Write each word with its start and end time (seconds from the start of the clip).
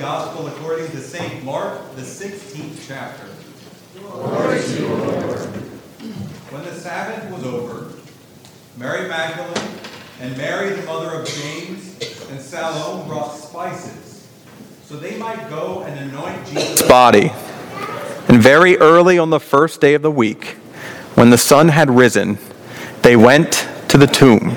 Gospel 0.00 0.46
according 0.46 0.90
to 0.92 0.98
St. 1.02 1.44
Mark, 1.44 1.94
the 1.94 2.00
16th 2.00 2.88
chapter. 2.88 3.26
Glory 4.00 4.58
to 4.58 4.80
you, 4.80 4.88
Lord. 4.88 5.38
When 6.48 6.64
the 6.64 6.72
Sabbath 6.72 7.30
was 7.30 7.44
over, 7.44 7.92
Mary 8.78 9.06
Magdalene 9.10 9.74
and 10.22 10.34
Mary, 10.38 10.70
the 10.70 10.86
mother 10.86 11.20
of 11.20 11.28
James, 11.28 11.98
and 12.30 12.40
Salome 12.40 13.06
brought 13.06 13.32
spices, 13.32 14.26
so 14.86 14.96
they 14.96 15.18
might 15.18 15.50
go 15.50 15.82
and 15.82 16.10
anoint 16.10 16.46
Jesus' 16.46 16.80
body. 16.88 17.30
And 18.26 18.42
very 18.42 18.78
early 18.78 19.18
on 19.18 19.28
the 19.28 19.38
first 19.38 19.82
day 19.82 19.92
of 19.92 20.00
the 20.00 20.10
week, 20.10 20.56
when 21.14 21.28
the 21.28 21.36
sun 21.36 21.68
had 21.68 21.90
risen, 21.90 22.38
they 23.02 23.16
went 23.16 23.68
to 23.88 23.98
the 23.98 24.06
tomb. 24.06 24.56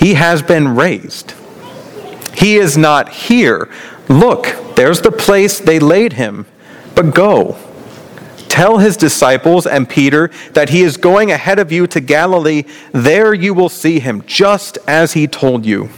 He 0.00 0.14
has 0.14 0.40
been 0.40 0.74
raised. 0.74 1.34
He 2.34 2.56
is 2.56 2.78
not 2.78 3.10
here. 3.10 3.70
Look, 4.08 4.56
there's 4.74 5.02
the 5.02 5.12
place 5.12 5.58
they 5.58 5.78
laid 5.78 6.14
him. 6.14 6.46
But 6.94 7.14
go. 7.14 7.58
Tell 8.48 8.78
his 8.78 8.96
disciples 8.96 9.66
and 9.66 9.86
Peter 9.86 10.30
that 10.54 10.70
he 10.70 10.82
is 10.82 10.96
going 10.96 11.30
ahead 11.30 11.58
of 11.58 11.70
you 11.70 11.86
to 11.88 12.00
Galilee. 12.00 12.64
There 12.92 13.34
you 13.34 13.52
will 13.52 13.68
see 13.68 14.00
him, 14.00 14.24
just 14.26 14.78
as 14.88 15.12
he 15.12 15.26
told 15.26 15.66
you. 15.66 15.90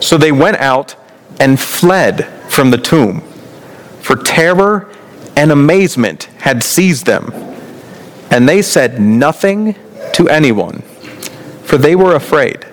So 0.00 0.16
they 0.16 0.30
went 0.32 0.58
out 0.58 0.94
and 1.40 1.58
fled 1.58 2.26
from 2.48 2.70
the 2.70 2.78
tomb, 2.78 3.22
for 4.02 4.14
terror 4.14 4.88
and 5.36 5.50
amazement 5.50 6.24
had 6.38 6.62
seized 6.62 7.06
them. 7.06 7.32
And 8.30 8.48
they 8.48 8.62
said 8.62 9.00
nothing 9.00 9.74
to 10.12 10.28
anyone, 10.28 10.82
for 11.64 11.76
they 11.76 11.96
were 11.96 12.14
afraid. 12.14 12.64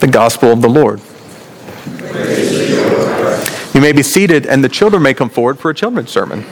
The 0.00 0.08
Gospel 0.10 0.52
of 0.52 0.62
the 0.62 0.68
Lord. 0.68 1.00
You 3.74 3.80
may 3.80 3.92
be 3.92 4.02
seated, 4.02 4.46
and 4.46 4.62
the 4.64 4.68
children 4.68 5.02
may 5.02 5.14
come 5.14 5.28
forward 5.28 5.58
for 5.58 5.70
a 5.70 5.74
children's 5.74 6.10
sermon. 6.10 6.44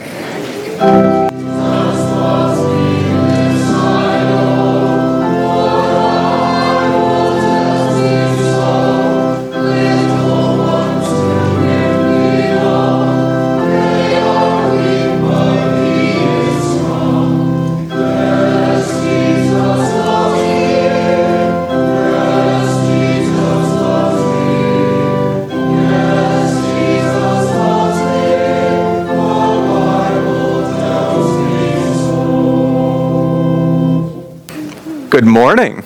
Good 35.35 35.41
morning. 35.41 35.83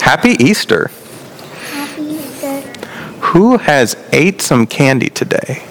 Happy 0.00 0.36
Easter. 0.38 0.88
Happy 1.72 2.02
Easter. 2.02 2.60
Who 3.26 3.58
has 3.58 3.96
ate 4.12 4.40
some 4.40 4.68
candy 4.68 5.10
today? 5.10 5.64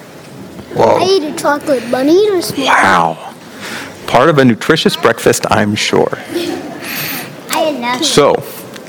I 0.76 1.02
ate 1.02 1.22
a 1.22 1.34
chocolate 1.38 1.90
bunny 1.90 2.28
this 2.28 2.50
morning. 2.50 2.66
Wow. 2.66 3.34
Part 4.06 4.28
of 4.28 4.36
a 4.36 4.44
nutritious 4.44 4.94
breakfast, 4.94 5.46
I'm 5.50 5.74
sure. 5.74 6.18
I 6.18 7.60
had 7.60 7.80
nothing. 7.80 8.06
So, 8.06 8.34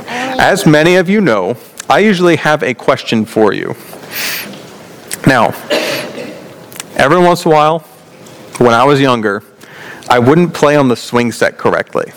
as 0.10 0.66
many 0.66 0.98
of 0.98 1.08
you 1.10 1.22
know, 1.22 1.56
I 1.90 2.00
usually 2.00 2.36
have 2.36 2.62
a 2.62 2.74
question 2.74 3.24
for 3.24 3.54
you. 3.54 3.74
Now, 5.26 5.52
every 6.98 7.20
once 7.20 7.46
in 7.46 7.54
a 7.54 7.56
while, 7.56 7.80
when 8.58 8.74
I 8.74 8.84
was 8.84 9.00
younger, 9.00 9.44
I 10.10 10.20
wouldn't 10.20 10.54
play 10.54 10.76
on 10.76 10.90
the 10.90 10.98
swing 10.98 11.32
set 11.32 11.58
correctly. 11.58 12.12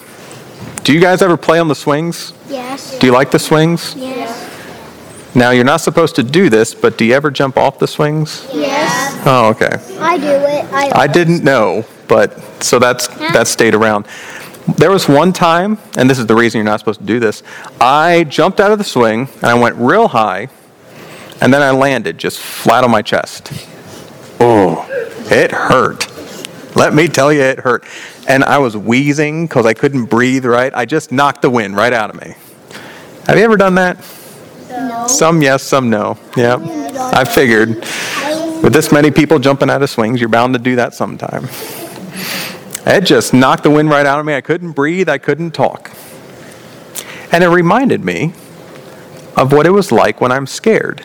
Do 0.89 0.95
you 0.95 1.01
guys 1.01 1.21
ever 1.21 1.37
play 1.37 1.59
on 1.59 1.69
the 1.69 1.75
swings? 1.75 2.33
Yes. 2.49 2.99
Do 2.99 3.07
you 3.07 3.13
like 3.13 3.31
the 3.31 3.39
swings? 3.39 3.95
Yes. 3.95 5.35
Now, 5.35 5.51
you're 5.51 5.63
not 5.63 5.83
supposed 5.83 6.17
to 6.17 6.23
do 6.23 6.49
this, 6.49 6.75
but 6.75 6.97
do 6.97 7.05
you 7.05 7.13
ever 7.13 7.31
jump 7.31 7.59
off 7.59 7.79
the 7.79 7.87
swings? 7.87 8.49
Yes. 8.55 9.23
Oh, 9.27 9.51
okay. 9.51 9.69
I 10.01 10.17
do 10.17 10.25
it. 10.25 10.65
I, 10.73 11.03
I 11.03 11.07
didn't 11.07 11.45
know, 11.45 11.85
but 12.09 12.41
so 12.63 12.79
that's 12.79 13.09
that 13.09 13.49
stayed 13.49 13.75
around. 13.75 14.07
There 14.79 14.91
was 14.91 15.07
one 15.07 15.35
time, 15.35 15.77
and 15.99 16.09
this 16.09 16.19
is 16.19 16.25
the 16.25 16.35
reason 16.35 16.61
you're 16.61 16.65
not 16.65 16.81
supposed 16.81 17.01
to 17.01 17.07
do 17.07 17.21
this. 17.21 17.43
I 17.79 18.25
jumped 18.25 18.59
out 18.59 18.73
of 18.73 18.79
the 18.79 18.85
swing 18.85 19.29
and 19.43 19.45
I 19.45 19.61
went 19.61 19.77
real 19.77 20.09
high, 20.09 20.49
and 21.43 21.53
then 21.53 21.61
I 21.61 21.71
landed 21.71 22.17
just 22.17 22.39
flat 22.39 22.83
on 22.83 22.91
my 22.91 23.03
chest. 23.03 23.53
Oh, 24.41 24.89
it 25.31 25.51
hurt. 25.53 26.09
Let 26.75 26.95
me 26.95 27.09
tell 27.09 27.31
you, 27.31 27.43
it 27.43 27.59
hurt. 27.59 27.85
And 28.29 28.45
I 28.45 28.59
was 28.59 28.77
wheezing 28.77 29.47
because 29.47 29.67
I 29.67 29.75
couldn't 29.75 30.05
breathe 30.05 30.45
right. 30.45 30.73
I 30.75 30.85
just 30.85 31.11
knocked 31.11 31.43
the 31.43 31.51
wind 31.51 31.77
right 31.77 31.93
out 31.93 32.11
of 32.11 32.21
me. 32.21 32.35
Have 33.27 33.37
you 33.37 33.43
ever 33.43 33.57
done 33.57 33.75
that? 33.77 33.97
No. 34.69 35.07
Some 35.09 35.43
yes, 35.43 35.63
some 35.63 35.91
no. 35.91 36.19
Yeah, 36.37 36.59
I 37.15 37.25
figured. 37.25 37.71
With 38.63 38.73
this 38.73 38.93
many 38.93 39.11
people 39.11 39.39
jumping 39.39 39.71
out 39.71 39.83
of 39.83 39.89
swings, 39.89 40.21
you're 40.21 40.29
bound 40.29 40.53
to 40.55 40.59
do 40.61 40.77
that 40.77 40.95
sometime. 40.95 41.49
It 42.87 43.03
just 43.03 43.33
knocked 43.33 43.63
the 43.63 43.71
wind 43.71 43.89
right 43.89 44.05
out 44.07 44.21
of 44.21 44.27
me. 44.27 44.35
I 44.35 44.41
couldn't 44.41 44.73
breathe, 44.73 45.09
I 45.09 45.19
couldn't 45.19 45.53
talk. 45.53 45.91
And 47.33 47.45
it 47.45 47.49
reminded 47.49 48.05
me 48.05 48.33
of 49.37 49.53
what 49.53 49.67
it 49.67 49.71
was 49.71 49.91
like 49.93 50.21
when 50.21 50.33
I'm 50.33 50.47
scared. 50.47 51.01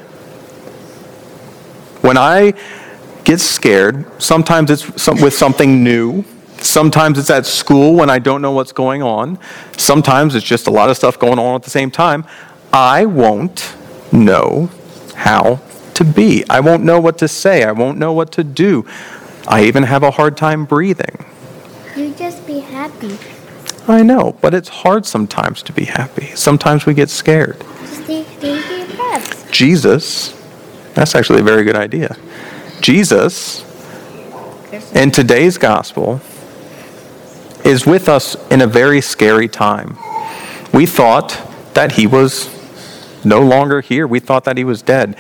When 2.02 2.18
I 2.18 2.54
get 3.24 3.40
scared, 3.40 4.06
sometimes 4.22 4.72
it's 4.72 5.08
with 5.08 5.34
something 5.34 5.84
new. 5.84 6.26
Sometimes 6.64 7.20
it's 7.20 7.30
at 7.30 7.46
school 7.46 7.94
when 7.94 8.10
I 8.10 8.20
don't 8.20 8.42
know 8.42 8.52
what's 8.52 8.72
going 8.72 9.04
on. 9.04 9.38
Sometimes 9.78 10.34
it's 10.34 10.46
just 10.46 10.66
a 10.66 10.72
lot 10.72 10.90
of 10.90 10.96
stuff 10.96 11.20
going 11.20 11.38
on 11.38 11.56
at 11.56 11.64
the 11.64 11.70
same 11.70 11.92
time. 11.92 12.26
I 12.72 13.06
won't 13.06 13.76
know 14.14 14.70
how 15.14 15.62
to 15.96 16.06
be. 16.06 16.46
I 16.50 16.62
won't 16.62 16.84
know 16.84 17.02
what 17.02 17.18
to 17.18 17.28
say. 17.28 17.66
I 17.66 17.74
won't 17.74 17.98
know 17.98 18.14
what 18.14 18.32
to 18.34 18.46
do. 18.46 18.86
I 19.46 19.66
even 19.66 19.84
have 19.84 20.04
a 20.04 20.12
hard 20.12 20.38
time 20.38 20.64
breathing. 20.64 21.26
You 21.98 22.14
just 22.14 22.48
be 22.48 22.60
happy. 22.60 23.18
I 23.86 24.02
know, 24.02 24.38
but 24.40 24.54
it's 24.54 24.70
hard 24.70 25.06
sometimes 25.06 25.62
to 25.64 25.74
be 25.74 25.84
happy. 25.84 26.28
Sometimes 26.28 26.86
we 26.86 26.94
get 26.94 27.10
scared. 27.10 27.60
Just 27.80 28.06
take, 28.06 28.40
take 28.40 28.70
your 28.70 28.88
breaths. 28.96 29.52
Jesus, 29.52 30.32
that's 30.94 31.14
actually 31.14 31.42
a 31.42 31.44
very 31.44 31.66
good 31.66 31.76
idea. 31.76 32.16
Jesus, 32.80 33.66
in 34.96 35.12
today's 35.12 35.58
gospel, 35.58 36.22
is 37.64 37.86
with 37.86 38.10
us 38.10 38.36
in 38.50 38.62
a 38.62 38.68
very 38.68 39.02
scary 39.02 39.48
time. 39.48 39.98
We 40.74 40.86
thought 40.86 41.40
that 41.74 41.94
he 41.94 42.08
was 42.08 42.50
no 43.26 43.42
longer 43.42 43.82
here, 43.82 44.06
we 44.06 44.20
thought 44.20 44.44
that 44.46 44.58
he 44.58 44.64
was 44.64 44.82
dead, 44.82 45.16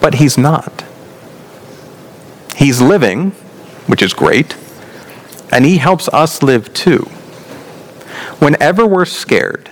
but 0.00 0.16
he's 0.16 0.36
not. 0.36 0.84
He's 2.56 2.80
living, 2.80 3.30
which 3.86 4.02
is 4.02 4.12
great, 4.12 4.56
and 5.50 5.64
he 5.64 5.78
helps 5.78 6.08
us 6.08 6.42
live 6.42 6.72
too. 6.74 7.08
Whenever 8.38 8.86
we're 8.86 9.06
scared, 9.06 9.68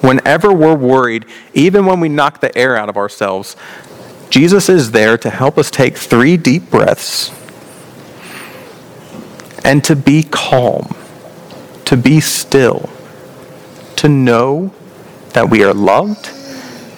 whenever 0.00 0.52
we're 0.52 0.74
worried, 0.74 1.24
even 1.54 1.86
when 1.86 2.00
we 2.00 2.08
knock 2.08 2.40
the 2.40 2.56
air 2.58 2.76
out 2.76 2.88
of 2.88 2.96
ourselves, 2.96 3.56
Jesus 4.30 4.68
is 4.68 4.90
there 4.90 5.16
to 5.18 5.30
help 5.30 5.56
us 5.58 5.70
take 5.70 5.96
three 5.96 6.36
deep 6.36 6.70
breaths 6.70 7.30
and 9.66 9.82
to 9.82 9.96
be 9.96 10.22
calm, 10.22 10.94
to 11.84 11.96
be 11.96 12.20
still, 12.20 12.88
to 13.96 14.08
know 14.08 14.72
that 15.30 15.50
we 15.50 15.64
are 15.64 15.74
loved 15.74 16.30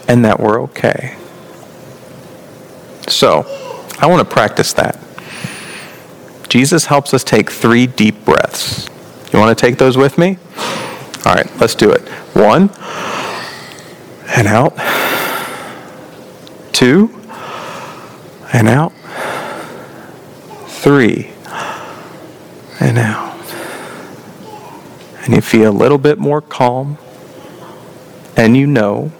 and 0.06 0.22
that 0.26 0.38
we're 0.38 0.60
okay. 0.60 1.16
So, 3.08 3.46
I 3.98 4.06
want 4.06 4.28
to 4.28 4.30
practice 4.30 4.74
that. 4.74 5.00
Jesus 6.50 6.84
helps 6.84 7.14
us 7.14 7.24
take 7.24 7.50
three 7.50 7.86
deep 7.86 8.22
breaths. 8.26 8.86
You 9.32 9.38
want 9.38 9.56
to 9.56 9.66
take 9.66 9.78
those 9.78 9.96
with 9.96 10.18
me? 10.18 10.36
All 11.24 11.34
right, 11.34 11.50
let's 11.58 11.74
do 11.74 11.90
it. 11.90 12.02
One, 12.34 12.68
and 14.36 14.46
out. 14.46 14.76
Two, 16.74 17.08
and 18.52 18.68
out. 18.68 18.92
Three 20.68 21.32
and 22.80 22.98
out. 22.98 23.36
And 25.24 25.34
you 25.34 25.40
feel 25.40 25.70
a 25.70 25.72
little 25.72 25.98
bit 25.98 26.18
more 26.18 26.40
calm, 26.40 26.98
and 28.36 28.56
you 28.56 28.66
know 28.66 29.12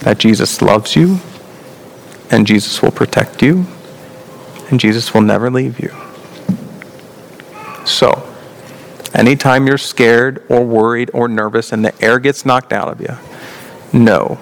that 0.00 0.18
Jesus 0.18 0.60
loves 0.60 0.96
you, 0.96 1.18
and 2.30 2.46
Jesus 2.46 2.82
will 2.82 2.90
protect 2.90 3.42
you, 3.42 3.66
and 4.70 4.80
Jesus 4.80 5.14
will 5.14 5.22
never 5.22 5.50
leave 5.50 5.78
you. 5.78 5.92
So, 7.84 8.26
anytime 9.14 9.66
you're 9.66 9.78
scared 9.78 10.42
or 10.48 10.64
worried 10.64 11.10
or 11.12 11.28
nervous 11.28 11.72
and 11.72 11.84
the 11.84 12.02
air 12.02 12.18
gets 12.18 12.44
knocked 12.44 12.72
out 12.72 12.88
of 12.88 13.00
you, 13.00 13.16
know 13.98 14.40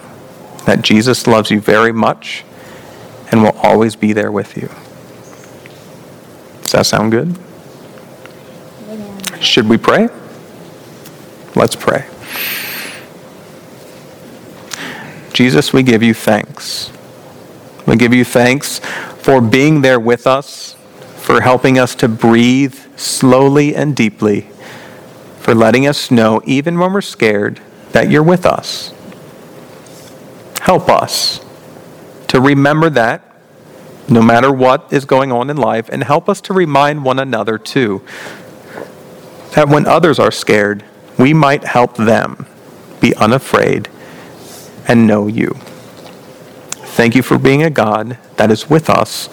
that 0.65 0.83
Jesus 0.83 1.27
loves 1.27 1.51
you 1.51 1.61
very 1.61 1.93
much 1.93 2.45
and 3.31 3.43
will 3.43 3.59
always 3.63 3.97
be 3.97 4.13
there 4.13 4.31
with 4.31 4.57
you. 4.57 4.69
Does 6.63 6.73
that 6.73 6.87
sound 6.87 7.11
good? 7.11 7.37
Should 9.43 9.69
we 9.69 9.77
pray? 9.77 10.09
Let's 11.57 11.75
pray. 11.75 12.07
Jesus, 15.33 15.73
we 15.73 15.83
give 15.83 16.01
you 16.01 16.15
thanks. 16.15 16.93
We 17.85 17.97
give 17.97 18.15
you 18.15 18.25
thanks 18.25 18.79
for 19.19 19.41
being 19.41 19.83
there 19.83 19.99
with 19.99 20.29
us, 20.29 20.77
for 21.17 21.41
helping 21.41 21.77
us 21.77 21.97
to 21.97 22.09
breathe 22.09 22.77
slowly 22.97 23.75
and 23.75 23.97
deeply, 23.97 24.43
for 25.41 25.57
letting 25.57 25.89
us 25.89 26.13
know, 26.13 26.41
even 26.45 26.79
when 26.79 26.93
we're 26.93 27.01
scared, 27.01 27.61
that 27.91 28.11
you're 28.11 28.23
with 28.23 28.47
us. 28.47 28.95
Help 30.61 30.89
us 30.89 31.45
to 32.29 32.41
remember 32.41 32.89
that 32.91 33.25
no 34.09 34.23
matter 34.23 34.53
what 34.53 34.93
is 34.93 35.05
going 35.05 35.33
on 35.33 35.51
in 35.51 35.57
life, 35.57 35.89
and 35.89 36.05
help 36.05 36.29
us 36.29 36.41
to 36.43 36.53
remind 36.53 37.05
one 37.05 37.19
another 37.19 37.59
too 37.59 38.03
that 39.53 39.69
when 39.69 39.87
others 39.87 40.19
are 40.19 40.31
scared, 40.31 40.85
we 41.19 41.33
might 41.35 41.65
help 41.65 41.97
them 41.97 42.47
be 43.01 43.15
unafraid 43.17 43.89
and 44.89 45.07
know 45.07 45.27
you. 45.27 45.57
Thank 46.95 47.15
you 47.15 47.23
for 47.23 47.39
being 47.39 47.63
a 47.63 47.71
God 47.71 48.19
that 48.37 48.51
is 48.51 48.69
with 48.69 48.91
us 48.91 49.29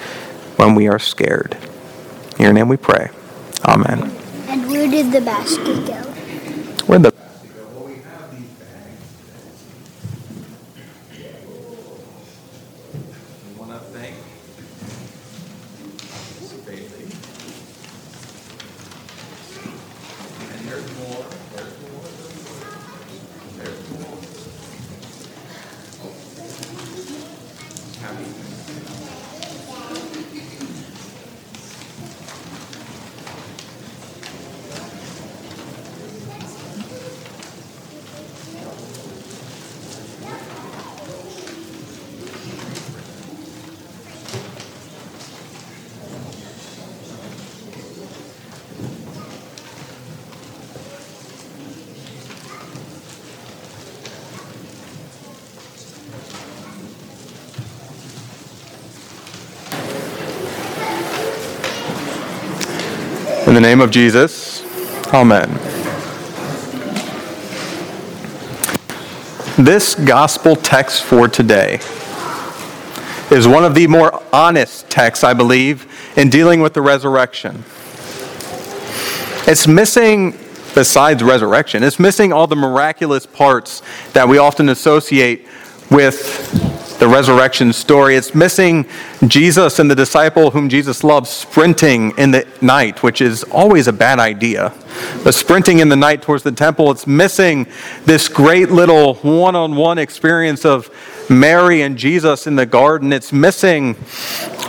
when 0.56 0.75
we 0.75 0.88
are 0.88 1.00
scared. 1.00 1.57
In 2.38 2.44
your 2.44 2.54
name 2.54 2.68
we 2.69 2.77
pray. 2.77 3.10
Amen. 3.66 4.12
And 4.48 4.68
where 4.69 4.89
did 4.89 5.12
the 5.12 5.21
basket 5.21 5.86
go? 5.86 5.94
Where 6.88 7.00
the 7.00 7.12
Well, 7.13 7.86
we 7.86 7.95
have 7.95 8.31
these 8.31 8.50
bags. 8.57 9.06
We 13.45 13.60
want 13.60 13.71
to 13.71 13.80
thank 13.92 14.16
Miss 16.39 16.54
Bailey. 16.66 17.06
And 20.56 20.60
there's 20.68 20.69
more, 21.00 21.26
there's 21.56 21.69
the 63.61 63.67
name 63.67 63.81
of 63.81 63.91
Jesus, 63.91 64.63
Amen. 65.13 65.50
This 69.57 69.95
gospel 69.95 70.56
text 70.56 71.03
for 71.03 71.27
today 71.27 71.81
is 73.29 73.50
one 73.50 73.65
of 73.65 73.75
the 73.75 73.85
more 73.88 74.23
honest 74.31 74.89
texts, 74.89 75.25
I 75.25 75.33
believe, 75.33 75.91
in 76.15 76.29
dealing 76.29 76.61
with 76.61 76.73
the 76.73 76.81
resurrection. 76.81 77.65
It's 79.45 79.67
missing, 79.67 80.38
besides 80.73 81.21
resurrection, 81.21 81.83
it's 81.83 82.00
missing 82.00 82.31
all 82.31 82.47
the 82.47 82.56
miraculous 82.56 83.25
parts 83.25 83.81
that 84.13 84.29
we 84.29 84.38
often 84.38 84.69
associate 84.69 85.45
with 85.91 86.69
the 87.00 87.07
resurrection 87.07 87.72
story. 87.72 88.16
It's 88.16 88.36
missing 88.36 88.86
Jesus 89.25 89.80
and 89.80 89.90
the 89.90 89.96
disciple 89.96 90.51
whom 90.51 90.68
Jesus 90.68 91.04
loves 91.04 91.30
sprinting 91.30 92.13
in 92.18 92.31
the 92.31 92.46
night, 92.62 93.01
which 93.01 93.22
is 93.22 93.44
always 93.46 93.88
a 93.88 93.94
bad 93.94 94.19
idea. 94.19 94.74
The 95.24 95.31
sprinting 95.31 95.80
in 95.80 95.88
the 95.88 95.96
night 95.96 96.22
towards 96.22 96.44
the 96.44 96.51
temple, 96.51 96.92
it's 96.92 97.07
missing 97.07 97.68
this 98.04 98.28
great 98.28 98.69
little 98.69 99.16
one 99.16 99.56
on 99.56 99.78
one 99.78 99.98
experience 99.98 100.66
of 100.66 100.90
Mary 101.30 101.81
and 101.84 101.98
Jesus 101.98 102.48
in 102.48 102.57
the 102.57 102.66
garden. 102.66 103.13
It's 103.13 103.31
missing 103.31 103.95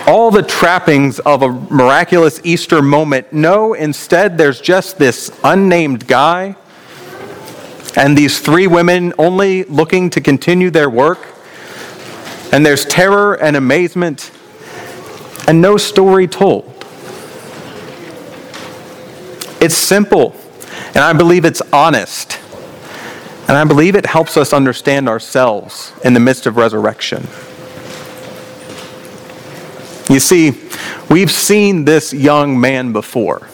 all 0.07 0.31
the 0.31 0.43
trappings 0.43 1.19
of 1.21 1.43
a 1.43 1.49
miraculous 1.49 2.41
Easter 2.45 2.81
moment. 2.81 3.33
No, 3.33 3.75
instead, 3.75 4.39
there's 4.39 4.61
just 4.61 4.99
this 4.99 5.33
unnamed 5.43 6.07
guy 6.07 6.55
and 7.97 8.17
these 8.17 8.39
three 8.39 8.69
women 8.69 9.13
only 9.19 9.65
looking 9.65 10.11
to 10.11 10.21
continue 10.21 10.71
their 10.71 10.89
work. 10.89 11.27
And 12.53 12.67
there's 12.67 12.85
terror 12.85 13.35
and 13.35 13.57
amazement 13.57 14.31
and 15.47 15.61
no 15.61 15.77
story 15.77 16.29
told. 16.29 16.67
It's 19.61 19.77
simple, 19.77 20.35
and 20.89 20.99
I 20.99 21.13
believe 21.13 21.45
it's 21.45 21.61
honest. 21.73 22.39
And 23.49 23.57
I 23.59 23.65
believe 23.65 23.97
it 23.97 24.07
helps 24.07 24.37
us 24.37 24.53
understand 24.53 25.09
ourselves 25.09 25.93
in 26.05 26.15
the 26.15 26.21
midst 26.21 26.47
of 26.47 26.57
resurrection. 26.57 27.27
You 30.09 30.21
see, 30.21 30.53
we've 31.09 31.31
seen 31.31 31.85
this 31.85 32.13
young 32.13 32.61
man 32.61 32.93
before. 32.93 33.49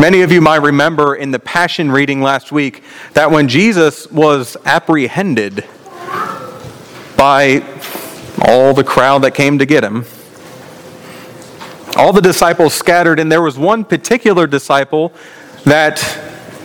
Many 0.00 0.22
of 0.22 0.32
you 0.32 0.40
might 0.40 0.62
remember 0.62 1.14
in 1.14 1.30
the 1.30 1.38
Passion 1.38 1.92
reading 1.92 2.20
last 2.20 2.50
week 2.50 2.82
that 3.12 3.30
when 3.30 3.46
Jesus 3.46 4.10
was 4.10 4.56
apprehended 4.64 5.64
by 7.22 7.62
all 8.48 8.74
the 8.74 8.82
crowd 8.82 9.22
that 9.22 9.32
came 9.32 9.56
to 9.56 9.64
get 9.64 9.84
him, 9.84 10.04
all 11.96 12.12
the 12.12 12.20
disciples 12.20 12.74
scattered, 12.74 13.20
and 13.20 13.30
there 13.30 13.40
was 13.40 13.56
one 13.56 13.84
particular 13.84 14.44
disciple 14.44 15.12
that 15.62 16.02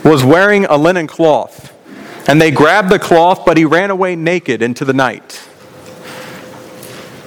was 0.03 0.23
wearing 0.23 0.65
a 0.65 0.75
linen 0.75 1.05
cloth. 1.05 1.71
And 2.27 2.41
they 2.41 2.49
grabbed 2.49 2.89
the 2.89 2.97
cloth, 2.97 3.45
but 3.45 3.55
he 3.55 3.65
ran 3.65 3.91
away 3.91 4.15
naked 4.15 4.63
into 4.63 4.83
the 4.83 4.93
night. 4.93 5.47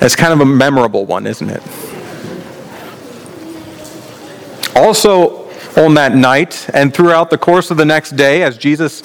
It's 0.01 0.17
kind 0.17 0.33
of 0.33 0.41
a 0.41 0.45
memorable 0.45 1.07
one, 1.07 1.25
isn't 1.29 1.51
it? 1.51 1.63
Also, 4.75 5.49
on 5.77 5.95
that 5.95 6.17
night 6.17 6.69
and 6.75 6.93
throughout 6.93 7.31
the 7.31 7.39
course 7.39 7.71
of 7.71 7.77
the 7.77 7.85
next 7.85 8.17
day, 8.17 8.43
as 8.43 8.59
Jesus 8.59 9.05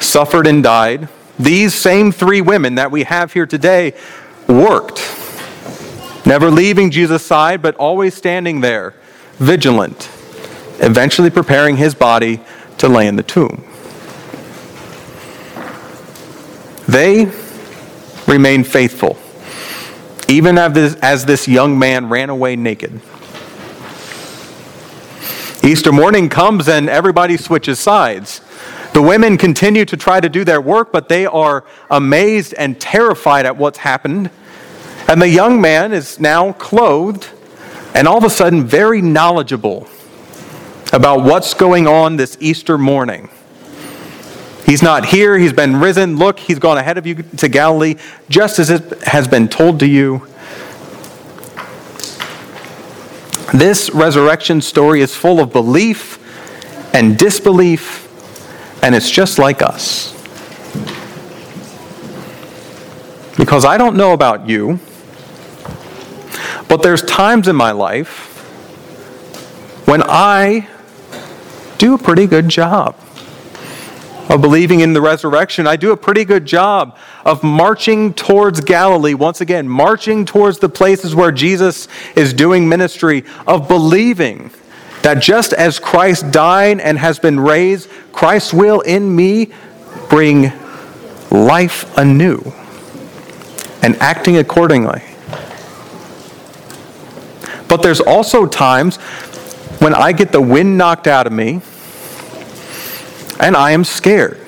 suffered 0.00 0.46
and 0.46 0.62
died, 0.62 1.10
these 1.38 1.74
same 1.74 2.12
three 2.12 2.40
women 2.40 2.76
that 2.76 2.90
we 2.90 3.04
have 3.04 3.32
here 3.32 3.46
today 3.46 3.94
worked, 4.48 4.98
never 6.24 6.50
leaving 6.50 6.90
Jesus' 6.90 7.24
side, 7.24 7.62
but 7.62 7.74
always 7.76 8.14
standing 8.14 8.60
there, 8.60 8.94
vigilant, 9.34 10.08
eventually 10.80 11.30
preparing 11.30 11.76
his 11.76 11.94
body 11.94 12.40
to 12.78 12.88
lay 12.88 13.06
in 13.06 13.16
the 13.16 13.22
tomb. 13.22 13.64
They 16.88 17.30
remained 18.26 18.66
faithful, 18.66 19.18
even 20.28 20.56
as 20.56 20.72
this, 20.72 20.94
as 20.96 21.24
this 21.24 21.48
young 21.48 21.78
man 21.78 22.08
ran 22.08 22.30
away 22.30 22.56
naked. 22.56 23.00
Easter 25.62 25.90
morning 25.90 26.28
comes 26.28 26.68
and 26.68 26.88
everybody 26.88 27.36
switches 27.36 27.80
sides. 27.80 28.40
The 28.96 29.02
women 29.02 29.36
continue 29.36 29.84
to 29.84 29.96
try 29.98 30.20
to 30.20 30.28
do 30.30 30.42
their 30.42 30.58
work, 30.58 30.90
but 30.90 31.10
they 31.10 31.26
are 31.26 31.64
amazed 31.90 32.54
and 32.54 32.80
terrified 32.80 33.44
at 33.44 33.54
what's 33.54 33.76
happened. 33.76 34.30
And 35.06 35.20
the 35.20 35.28
young 35.28 35.60
man 35.60 35.92
is 35.92 36.18
now 36.18 36.52
clothed 36.52 37.28
and 37.94 38.08
all 38.08 38.16
of 38.16 38.24
a 38.24 38.30
sudden 38.30 38.64
very 38.64 39.02
knowledgeable 39.02 39.86
about 40.94 41.24
what's 41.24 41.52
going 41.52 41.86
on 41.86 42.16
this 42.16 42.38
Easter 42.40 42.78
morning. 42.78 43.28
He's 44.64 44.82
not 44.82 45.04
here, 45.04 45.36
he's 45.36 45.52
been 45.52 45.76
risen. 45.76 46.16
Look, 46.16 46.40
he's 46.40 46.58
gone 46.58 46.78
ahead 46.78 46.96
of 46.96 47.06
you 47.06 47.16
to 47.16 47.50
Galilee, 47.50 47.96
just 48.30 48.58
as 48.58 48.70
it 48.70 49.02
has 49.02 49.28
been 49.28 49.46
told 49.48 49.78
to 49.80 49.86
you. 49.86 50.26
This 53.52 53.90
resurrection 53.90 54.62
story 54.62 55.02
is 55.02 55.14
full 55.14 55.38
of 55.38 55.52
belief 55.52 56.18
and 56.94 57.18
disbelief, 57.18 58.05
and 58.86 58.94
it's 58.94 59.10
just 59.10 59.40
like 59.40 59.62
us. 59.62 60.12
Because 63.36 63.64
I 63.64 63.78
don't 63.78 63.96
know 63.96 64.12
about 64.12 64.48
you, 64.48 64.78
but 66.68 66.84
there's 66.84 67.02
times 67.02 67.48
in 67.48 67.56
my 67.56 67.72
life 67.72 68.28
when 69.88 70.04
I 70.04 70.68
do 71.78 71.94
a 71.94 71.98
pretty 71.98 72.28
good 72.28 72.48
job 72.48 72.94
of 74.30 74.40
believing 74.40 74.78
in 74.78 74.92
the 74.92 75.00
resurrection. 75.00 75.66
I 75.66 75.74
do 75.74 75.90
a 75.90 75.96
pretty 75.96 76.24
good 76.24 76.44
job 76.44 76.96
of 77.24 77.42
marching 77.42 78.14
towards 78.14 78.60
Galilee, 78.60 79.14
once 79.14 79.40
again, 79.40 79.68
marching 79.68 80.24
towards 80.24 80.60
the 80.60 80.68
places 80.68 81.12
where 81.12 81.32
Jesus 81.32 81.88
is 82.14 82.32
doing 82.32 82.68
ministry, 82.68 83.24
of 83.48 83.66
believing 83.66 84.52
that 85.06 85.22
just 85.22 85.52
as 85.52 85.78
Christ 85.78 86.32
died 86.32 86.80
and 86.80 86.98
has 86.98 87.20
been 87.20 87.38
raised, 87.38 87.88
Christ 88.10 88.52
will 88.52 88.80
in 88.80 89.14
me 89.14 89.52
bring 90.10 90.50
life 91.30 91.96
anew 91.96 92.42
and 93.84 93.94
acting 94.02 94.36
accordingly. 94.36 95.04
But 97.68 97.84
there's 97.84 98.00
also 98.00 98.46
times 98.46 98.96
when 99.78 99.94
I 99.94 100.10
get 100.10 100.32
the 100.32 100.40
wind 100.40 100.76
knocked 100.76 101.06
out 101.06 101.28
of 101.28 101.32
me 101.32 101.60
and 103.38 103.56
I 103.56 103.70
am 103.70 103.84
scared. 103.84 104.38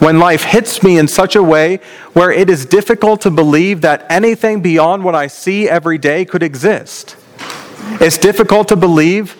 When 0.00 0.18
life 0.18 0.44
hits 0.44 0.82
me 0.82 0.98
in 0.98 1.08
such 1.08 1.34
a 1.34 1.42
way 1.42 1.80
where 2.12 2.30
it 2.30 2.50
is 2.50 2.66
difficult 2.66 3.22
to 3.22 3.30
believe 3.30 3.80
that 3.80 4.04
anything 4.10 4.60
beyond 4.60 5.02
what 5.02 5.14
I 5.14 5.28
see 5.28 5.66
every 5.66 5.96
day 5.96 6.26
could 6.26 6.42
exist. 6.42 7.16
It's 8.00 8.18
difficult 8.18 8.68
to 8.68 8.76
believe 8.76 9.36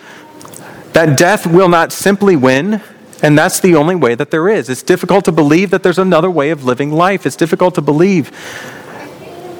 that 0.93 1.17
death 1.17 1.45
will 1.47 1.69
not 1.69 1.91
simply 1.91 2.35
win, 2.35 2.81
and 3.21 3.37
that's 3.37 3.59
the 3.59 3.75
only 3.75 3.95
way 3.95 4.15
that 4.15 4.31
there 4.31 4.47
is. 4.47 4.69
It's 4.69 4.83
difficult 4.83 5.25
to 5.25 5.31
believe 5.31 5.69
that 5.71 5.83
there's 5.83 5.97
another 5.97 6.29
way 6.29 6.49
of 6.51 6.63
living 6.63 6.91
life. 6.91 7.25
It's 7.25 7.35
difficult 7.35 7.75
to 7.75 7.81
believe 7.81 8.31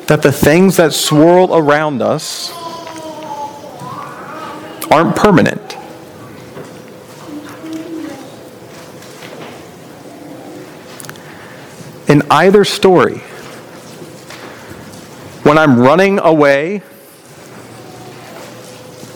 that 0.08 0.22
the 0.22 0.32
things 0.32 0.78
that 0.78 0.94
swirl 0.94 1.56
around 1.56 2.02
us 2.02 2.52
aren't 4.92 5.16
permanent. 5.16 5.78
In 12.08 12.22
either 12.30 12.64
story, 12.64 13.20
when 15.44 15.58
I'm 15.58 15.80
running 15.80 16.20
away, 16.20 16.84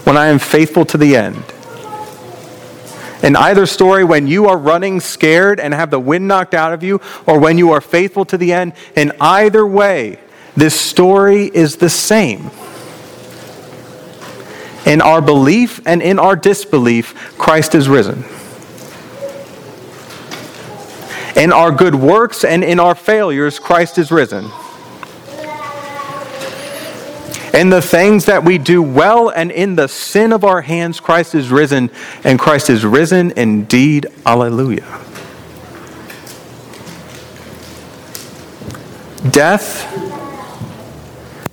when 0.07 0.15
I 0.15 0.27
am 0.27 0.39
faithful 0.39 0.85
to 0.85 0.97
the 0.97 1.17
end. 1.17 1.43
In 3.21 3.35
either 3.35 3.65
story, 3.65 4.05
when 4.05 4.25
you 4.25 4.47
are 4.47 4.57
running 4.57 5.01
scared 5.01 5.59
and 5.59 5.73
have 5.73 5.91
the 5.91 5.99
wind 5.99 6.29
knocked 6.29 6.53
out 6.53 6.71
of 6.71 6.81
you, 6.81 7.01
or 7.25 7.37
when 7.41 7.57
you 7.57 7.73
are 7.73 7.81
faithful 7.81 8.23
to 8.23 8.37
the 8.37 8.53
end, 8.53 8.71
in 8.95 9.11
either 9.19 9.67
way, 9.67 10.17
this 10.55 10.79
story 10.79 11.47
is 11.47 11.75
the 11.75 11.89
same. 11.89 12.51
In 14.85 15.01
our 15.01 15.21
belief 15.21 15.85
and 15.85 16.01
in 16.01 16.19
our 16.19 16.37
disbelief, 16.37 17.35
Christ 17.37 17.75
is 17.75 17.89
risen. 17.89 18.23
In 21.35 21.51
our 21.51 21.73
good 21.73 21.95
works 21.95 22.45
and 22.45 22.63
in 22.63 22.79
our 22.79 22.95
failures, 22.95 23.59
Christ 23.59 23.97
is 23.97 24.09
risen. 24.09 24.49
In 27.57 27.71
the 27.71 27.81
things 27.81 28.25
that 28.25 28.43
we 28.43 28.59
do 28.59 28.83
well 28.83 29.29
and 29.29 29.49
in 29.51 29.75
the 29.75 29.87
sin 29.87 30.31
of 30.31 30.43
our 30.43 30.61
hands, 30.61 30.99
Christ 30.99 31.33
is 31.33 31.49
risen, 31.49 31.89
and 32.23 32.37
Christ 32.37 32.69
is 32.69 32.85
risen 32.85 33.31
indeed. 33.31 34.05
Alleluia. 34.27 34.85
Death 39.31 39.81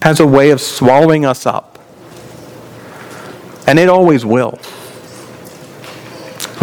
has 0.02 0.20
a 0.20 0.26
way 0.26 0.50
of 0.50 0.61
swallowing 0.61 1.25
us 1.25 1.46
up, 1.46 1.78
and 3.66 3.78
it 3.78 3.88
always 3.88 4.26
will. 4.26 4.58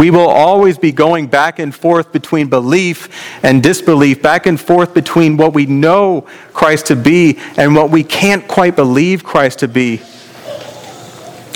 We 0.02 0.10
will 0.10 0.28
always 0.28 0.78
be 0.78 0.90
going 0.90 1.28
back 1.28 1.60
and 1.60 1.72
forth 1.72 2.10
between 2.10 2.48
belief 2.48 3.08
and 3.44 3.62
disbelief, 3.62 4.20
back 4.20 4.46
and 4.46 4.60
forth 4.60 4.94
between 4.94 5.36
what 5.36 5.54
we 5.54 5.64
know 5.66 6.22
Christ 6.52 6.86
to 6.86 6.96
be 6.96 7.38
and 7.56 7.76
what 7.76 7.90
we 7.90 8.02
can't 8.02 8.48
quite 8.48 8.74
believe 8.74 9.22
Christ 9.22 9.60
to 9.60 9.68
be. 9.68 10.02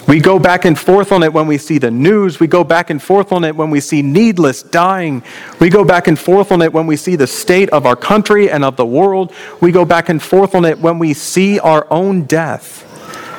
We 0.06 0.20
go 0.20 0.38
back 0.38 0.64
and 0.64 0.78
forth 0.78 1.10
on 1.10 1.24
it 1.24 1.32
when 1.32 1.48
we 1.48 1.58
see 1.58 1.78
the 1.78 1.90
news. 1.90 2.38
We 2.38 2.46
go 2.46 2.62
back 2.62 2.88
and 2.88 3.02
forth 3.02 3.32
on 3.32 3.42
it 3.42 3.56
when 3.56 3.70
we 3.70 3.80
see 3.80 4.00
needless 4.00 4.62
dying. 4.62 5.24
We 5.58 5.68
go 5.68 5.84
back 5.84 6.06
and 6.06 6.16
forth 6.16 6.52
on 6.52 6.62
it 6.62 6.72
when 6.72 6.86
we 6.86 6.96
see 6.96 7.16
the 7.16 7.26
state 7.26 7.68
of 7.70 7.84
our 7.84 7.96
country 7.96 8.48
and 8.48 8.64
of 8.64 8.76
the 8.76 8.86
world. 8.86 9.32
We 9.60 9.72
go 9.72 9.84
back 9.84 10.08
and 10.08 10.22
forth 10.22 10.54
on 10.54 10.64
it 10.64 10.78
when 10.78 11.00
we 11.00 11.14
see 11.14 11.58
our 11.58 11.84
own 11.90 12.22
death 12.26 12.84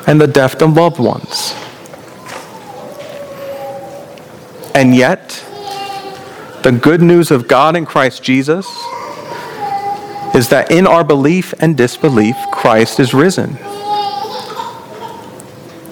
and 0.06 0.20
the 0.20 0.26
death 0.26 0.60
of 0.60 0.76
loved 0.76 0.98
ones. 0.98 1.54
And 4.78 4.94
yet, 4.94 5.30
the 6.62 6.70
good 6.70 7.02
news 7.02 7.32
of 7.32 7.48
God 7.48 7.74
in 7.74 7.84
Christ 7.84 8.22
Jesus 8.22 8.64
is 10.36 10.50
that 10.50 10.68
in 10.70 10.86
our 10.86 11.02
belief 11.02 11.52
and 11.58 11.76
disbelief, 11.76 12.36
Christ 12.52 13.00
is 13.00 13.12
risen. 13.12 13.56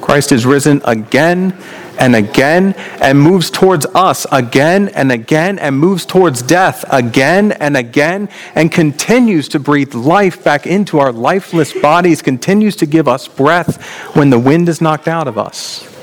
Christ 0.00 0.30
is 0.30 0.46
risen 0.46 0.82
again 0.84 1.60
and 1.98 2.14
again 2.14 2.74
and 3.00 3.18
moves 3.18 3.50
towards 3.50 3.86
us 3.86 4.24
again 4.30 4.88
and 4.90 5.10
again 5.10 5.58
and 5.58 5.76
moves 5.76 6.06
towards 6.06 6.40
death 6.42 6.84
again 6.88 7.50
and 7.50 7.76
again 7.76 8.28
and 8.54 8.70
continues 8.70 9.48
to 9.48 9.58
breathe 9.58 9.94
life 9.94 10.44
back 10.44 10.64
into 10.64 11.00
our 11.00 11.10
lifeless 11.10 11.72
bodies, 11.72 12.22
continues 12.22 12.76
to 12.76 12.86
give 12.86 13.08
us 13.08 13.26
breath 13.26 13.82
when 14.14 14.30
the 14.30 14.38
wind 14.38 14.68
is 14.68 14.80
knocked 14.80 15.08
out 15.08 15.26
of 15.26 15.36
us. 15.36 15.95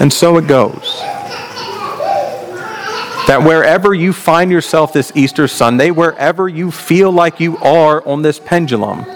And 0.00 0.12
so 0.12 0.36
it 0.36 0.46
goes. 0.46 1.00
That 3.26 3.42
wherever 3.42 3.94
you 3.94 4.12
find 4.12 4.50
yourself 4.50 4.92
this 4.92 5.10
Easter 5.14 5.48
Sunday, 5.48 5.90
wherever 5.90 6.46
you 6.48 6.70
feel 6.70 7.10
like 7.10 7.40
you 7.40 7.56
are 7.58 8.06
on 8.06 8.22
this 8.22 8.38
pendulum 8.38 9.06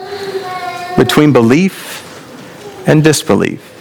between 0.97 1.33
belief 1.33 2.89
and 2.89 3.05
disbelief. 3.05 3.75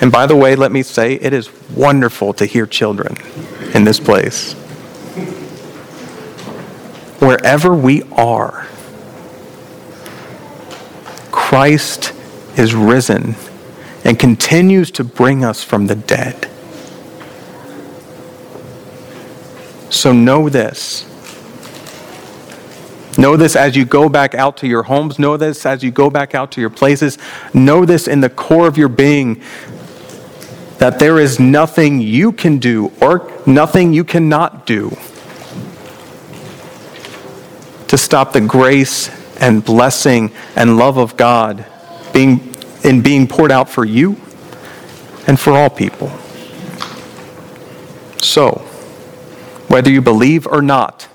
And 0.00 0.12
by 0.12 0.26
the 0.26 0.36
way, 0.36 0.54
let 0.56 0.70
me 0.72 0.82
say, 0.82 1.14
it 1.14 1.32
is 1.32 1.50
wonderful 1.70 2.32
to 2.34 2.46
hear 2.46 2.66
children 2.66 3.16
in 3.74 3.84
this 3.84 3.98
place. 3.98 4.52
Wherever 7.18 7.74
we 7.74 8.02
are, 8.12 8.66
Christ 11.30 12.12
is 12.56 12.74
risen 12.74 13.34
and 14.04 14.18
continues 14.18 14.90
to 14.92 15.04
bring 15.04 15.44
us 15.44 15.62
from 15.62 15.86
the 15.86 15.94
dead. 15.94 16.48
So 19.90 20.12
know 20.12 20.48
this. 20.48 21.08
Know 23.18 23.36
this 23.36 23.54
as 23.54 23.76
you 23.76 23.84
go 23.84 24.08
back 24.08 24.34
out 24.34 24.56
to 24.58 24.66
your 24.66 24.84
homes. 24.84 25.18
Know 25.18 25.36
this 25.36 25.66
as 25.66 25.84
you 25.84 25.90
go 25.90 26.08
back 26.08 26.34
out 26.34 26.50
to 26.52 26.60
your 26.60 26.70
places. 26.70 27.18
Know 27.52 27.84
this 27.84 28.08
in 28.08 28.20
the 28.20 28.30
core 28.30 28.66
of 28.66 28.78
your 28.78 28.88
being 28.88 29.42
that 30.78 30.98
there 30.98 31.18
is 31.18 31.38
nothing 31.38 32.00
you 32.00 32.32
can 32.32 32.58
do 32.58 32.90
or 33.00 33.30
nothing 33.46 33.92
you 33.92 34.02
cannot 34.02 34.66
do 34.66 34.90
to 37.86 37.98
stop 37.98 38.32
the 38.32 38.40
grace 38.40 39.10
and 39.40 39.64
blessing 39.64 40.32
and 40.56 40.76
love 40.78 40.96
of 40.96 41.16
God 41.16 41.64
being 42.12 42.51
in 42.84 43.02
being 43.02 43.26
poured 43.26 43.52
out 43.52 43.68
for 43.68 43.84
you 43.84 44.16
and 45.26 45.38
for 45.38 45.52
all 45.52 45.70
people. 45.70 46.08
So, 48.18 48.52
whether 49.68 49.90
you 49.90 50.00
believe 50.00 50.46
or 50.46 50.62
not, 50.62 51.08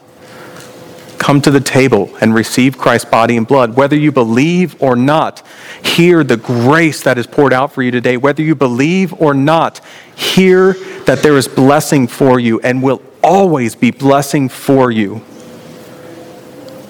come 1.17 1.41
to 1.41 1.51
the 1.51 1.59
table 1.59 2.15
and 2.21 2.33
receive 2.33 2.77
Christ's 2.77 3.09
body 3.09 3.38
and 3.38 3.45
blood. 3.47 3.75
Whether 3.75 3.95
you 3.95 4.12
believe 4.12 4.81
or 4.81 4.95
not, 4.95 5.45
hear 5.83 6.24
the 6.24 6.38
grace 6.38 7.03
that 7.03 7.17
is 7.17 7.27
poured 7.27 7.53
out 7.53 7.74
for 7.74 7.83
you 7.83 7.91
today. 7.91 8.17
Whether 8.17 8.43
you 8.43 8.55
believe 8.55 9.13
or 9.13 9.33
not, 9.33 9.81
hear 10.15 10.74
that 11.05 11.24
there 11.24 11.38
is 11.38 11.47
blessing 11.47 12.07
for 12.07 12.39
you 12.39 12.59
and 12.62 12.81
will 12.81 13.01
always 13.24 13.75
be 13.75 13.91
blessing 13.91 14.47
for 14.47 14.91
you. 14.91 15.21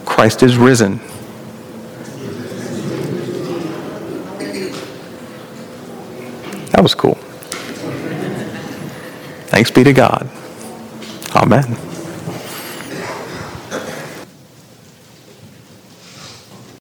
Christ 0.06 0.44
is 0.44 0.58
risen. 0.58 1.00
That 6.78 6.84
was 6.84 6.94
cool. 6.94 7.16
Thanks 9.50 9.72
be 9.72 9.84
to 9.84 9.94
God. 9.94 10.30
Amen. 11.36 11.87